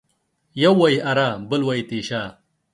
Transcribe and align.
يو 0.61 0.73
وايي 0.81 0.97
اره، 1.11 1.29
بل 1.49 1.61
وايي 1.67 1.83
تېشه. 1.89 2.21